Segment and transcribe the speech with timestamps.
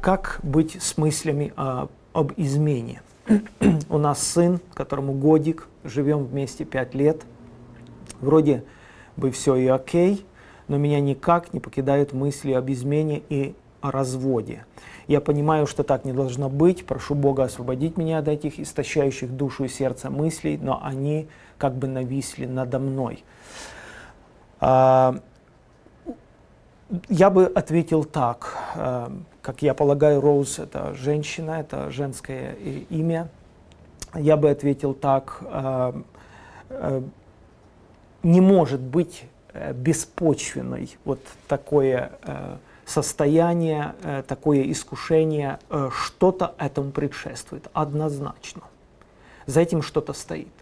[0.00, 3.02] Как быть с мыслями о, об измене?
[3.90, 7.22] У нас сын, которому годик, живем вместе пять лет.
[8.20, 8.64] Вроде
[9.16, 10.24] бы все и окей,
[10.68, 14.64] но меня никак не покидают мысли об измене и о разводе.
[15.08, 16.86] Я понимаю, что так не должно быть.
[16.86, 21.28] Прошу Бога освободить меня от этих истощающих душу и сердце мыслей, но они
[21.58, 23.24] как бы нависли надо мной.
[24.60, 25.20] А,
[27.08, 29.08] я бы ответил так, э,
[29.42, 32.54] как я полагаю, Роуз это женщина, это женское
[32.90, 33.28] имя.
[34.14, 35.92] Я бы ответил так, э,
[36.70, 37.02] э,
[38.22, 39.24] не может быть
[39.74, 42.12] беспочвенной вот такое
[42.84, 43.94] состояние,
[44.28, 45.58] такое искушение,
[45.90, 48.62] что-то этому предшествует, однозначно.
[49.46, 50.52] За этим что-то стоит.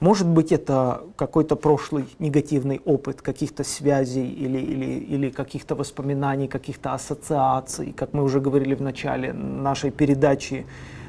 [0.00, 6.92] Может быть, это какой-то прошлый негативный опыт каких-то связей или, или, или каких-то воспоминаний, каких-то
[6.92, 10.66] ассоциаций, как мы уже говорили в начале нашей передачи,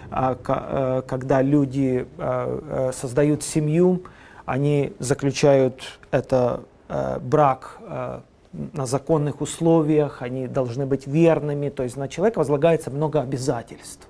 [0.09, 4.03] а, э, когда люди э, э, создают семью,
[4.45, 6.61] они заключают это
[7.21, 7.79] брак
[8.53, 14.07] на законных условиях, они должны быть верными, то есть на человека возлагается много обязательств.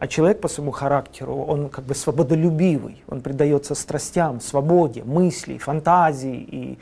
[0.00, 6.36] А человек по своему характеру, он как бы свободолюбивый, он предается страстям, свободе, мысли, фантазии
[6.36, 6.78] и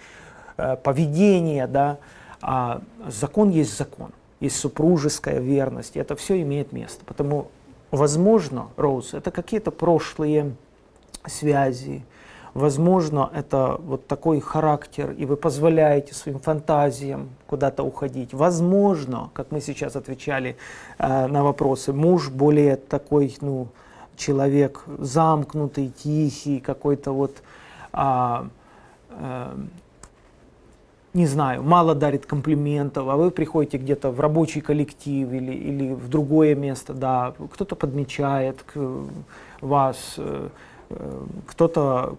[0.57, 1.99] э, поведения, да.
[2.41, 7.05] А закон есть закон, есть супружеская верность, и это все имеет место.
[7.05, 7.49] Потому,
[7.91, 10.53] возможно, Роуз, это какие-то прошлые
[11.27, 12.05] связи,
[12.55, 18.35] Возможно, это вот такой характер, и вы позволяете своим фантазиям куда-то уходить.
[18.35, 20.57] Возможно, как мы сейчас отвечали
[20.99, 23.69] э, на вопросы, муж более такой, ну,
[24.19, 27.43] человек замкнутый, тихий, какой-то вот,
[27.93, 28.49] а,
[29.11, 29.57] а,
[31.15, 36.09] не знаю, мало дарит комплиментов, а вы приходите где-то в рабочий коллектив или, или в
[36.09, 38.65] другое место, да, кто-то подмечает
[39.61, 40.49] вас, э,
[40.91, 42.19] э, кто-то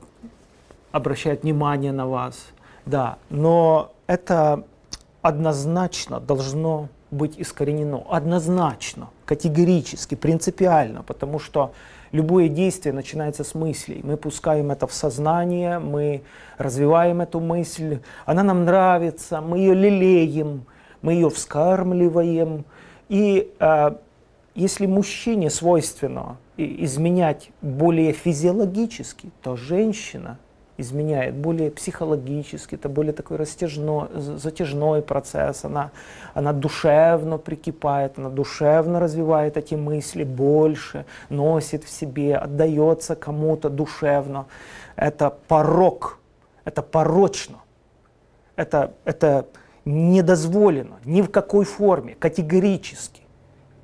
[0.92, 2.48] обращает внимание на вас,
[2.86, 4.64] да, но это
[5.22, 11.74] однозначно должно быть искоренено, однозначно, категорически, принципиально, потому что
[12.12, 14.02] любое действие начинается с мыслей.
[14.04, 16.24] Мы пускаем это в сознание, мы
[16.58, 20.66] развиваем эту мысль, она нам нравится, мы ее лелеем,
[21.02, 22.66] мы ее вскармливаем.
[23.10, 23.92] И э,
[24.54, 30.38] если мужчине свойственно изменять более физиологически, то женщина–
[30.80, 35.92] изменяет, более психологически, это более такой растяжной, затяжной процесс, она,
[36.34, 44.46] она душевно прикипает, она душевно развивает эти мысли больше, носит в себе, отдается кому-то душевно.
[44.96, 46.20] Это порог,
[46.66, 47.58] это порочно,
[48.56, 49.46] это, это
[49.86, 53.22] недозволено ни в какой форме, категорически.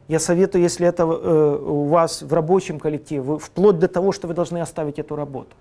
[0.07, 4.35] Я советую, если это э, у вас в рабочем коллективе, вплоть до того, что вы
[4.35, 5.56] должны оставить эту работу.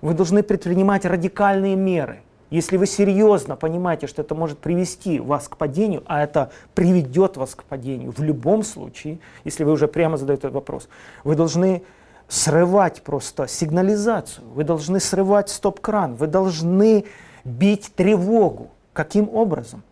[0.00, 2.22] Вы должны предпринимать радикальные меры.
[2.48, 7.54] Если вы серьезно понимаете, что это может привести вас к падению, а это приведет вас
[7.54, 10.88] к падению в любом случае, если вы уже прямо задаете этот вопрос,
[11.22, 11.84] вы должны
[12.28, 17.04] срывать просто сигнализацию, вы должны срывать стоп-кран, вы должны
[17.44, 18.70] бить тревогу.
[18.92, 19.84] Каким образом?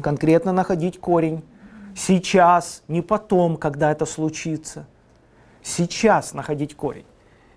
[0.00, 1.42] Конкретно находить корень.
[1.96, 4.86] Сейчас, не потом, когда это случится.
[5.64, 7.04] Сейчас находить корень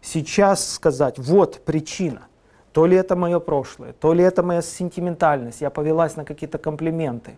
[0.02, 2.28] сейчас сказать, вот причина,
[2.74, 7.38] то ли это мое прошлое, то ли это моя сентиментальность, я повелась на какие-то комплименты,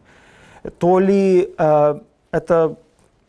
[0.79, 1.99] то ли э,
[2.31, 2.77] это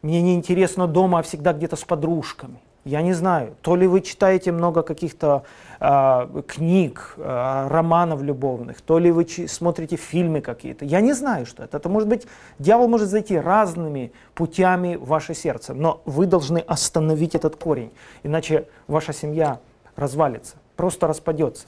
[0.03, 2.61] мне не интересно дома, а всегда где-то с подружками.
[2.85, 5.45] Я не знаю, то ли вы читаете много каких-то
[5.81, 10.85] э, книг, э, романов любовных, то ли вы смотрите фильмы какие-то.
[10.85, 11.79] Я не знаю, что это.
[11.79, 12.27] Это может быть,
[12.59, 17.91] дьявол может зайти разными путями в ваше сердце, но вы должны остановить этот корень,
[18.23, 19.61] иначе ваша семья
[19.97, 21.67] развалится, просто распадется.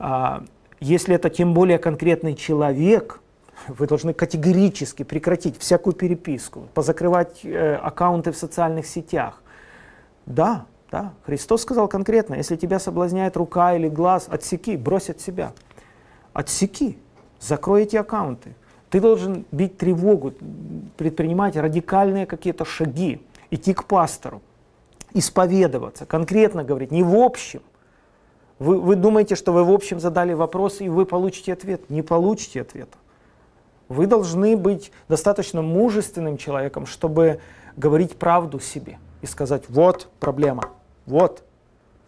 [0.00, 0.42] А,
[0.80, 3.20] если это тем более конкретный человек,
[3.68, 9.40] вы должны категорически прекратить всякую переписку, позакрывать э, аккаунты в социальных сетях,
[10.26, 11.12] да, да.
[11.24, 15.52] Христос сказал конкретно, если тебя соблазняет рука или глаз, отсеки, брось от себя.
[16.32, 16.98] Отсеки,
[17.40, 18.54] закрой эти аккаунты.
[18.90, 20.32] Ты должен бить тревогу,
[20.96, 24.40] предпринимать радикальные какие-то шаги, идти к пастору,
[25.12, 27.60] исповедоваться, конкретно говорить, не в общем.
[28.60, 31.90] Вы, вы думаете, что вы в общем задали вопрос, и вы получите ответ?
[31.90, 32.96] Не получите ответа.
[33.88, 37.40] Вы должны быть достаточно мужественным человеком, чтобы
[37.76, 40.64] говорить правду себе и сказать, вот проблема,
[41.06, 41.44] вот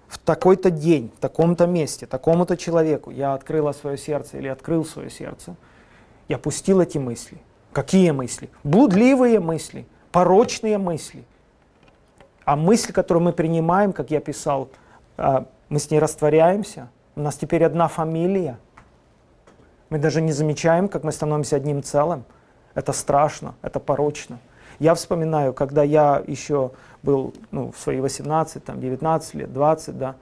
[0.06, 5.08] в такой-то день, в таком-то месте, такому-то человеку я открыла свое сердце или открыл свое
[5.08, 5.56] сердце,
[6.28, 7.38] я пустил эти мысли.
[7.72, 8.50] Какие мысли?
[8.64, 11.24] Блудливые мысли, порочные мысли.
[12.44, 14.68] А мысль, которую мы принимаем, как я писал,
[15.16, 16.90] а, мы с ней растворяемся.
[17.16, 18.58] У нас теперь одна фамилия.
[19.88, 22.24] Мы даже не замечаем, как мы становимся одним целым.
[22.74, 24.38] Это страшно, это порочно.
[24.78, 30.16] Я вспоминаю, когда я еще был ну, в свои 18, там, 19 лет, 20, да,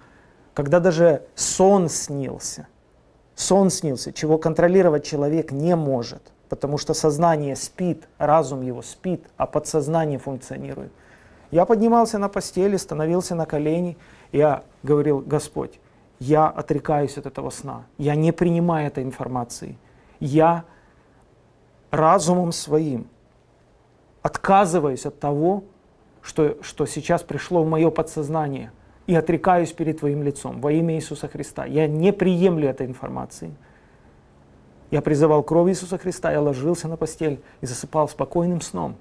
[0.53, 2.69] когда даже сон снился.
[3.35, 9.47] Сон снился, чего контролировать человек не может, потому что сознание спит, разум его спит, а
[9.47, 10.93] подсознание функционирует.
[11.51, 13.97] Я поднимался на постели, становился на колени,
[14.31, 15.81] я говорил, Господь,
[16.21, 19.77] я отрекаюсь от этого сна, я не принимаю этой информации,
[20.21, 20.65] я
[21.91, 23.09] разумом своим
[24.25, 25.65] отказываюсь от того,
[26.23, 28.73] что, что сейчас пришло в мое подсознание,
[29.07, 31.67] и отрекаюсь перед Твоим лицом во имя Иисуса Христа.
[31.67, 33.55] Я не приемлю этой информации.
[34.91, 38.97] Я призывал кровь Иисуса Христа, я ложился на постель и засыпал спокойным сном.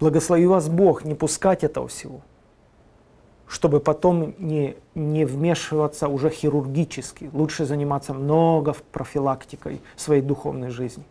[0.00, 2.22] Благослови вас Бог не пускать этого всего,
[3.46, 7.30] чтобы потом не, не вмешиваться уже хирургически.
[7.32, 11.04] Лучше заниматься много профилактикой своей духовной жизни.